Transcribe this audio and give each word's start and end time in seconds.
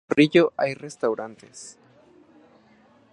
En 0.01 0.07
Ventorrillo 0.15 0.51
hay 0.57 0.73
restaurantes. 0.73 1.77